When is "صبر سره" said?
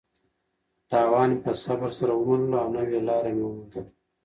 1.63-2.13